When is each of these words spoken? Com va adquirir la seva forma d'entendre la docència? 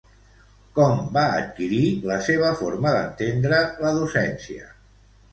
Com 0.77 1.01
va 1.17 1.25
adquirir 1.41 1.81
la 2.11 2.17
seva 2.27 2.49
forma 2.61 2.93
d'entendre 2.95 3.59
la 3.83 3.93
docència? 3.99 4.65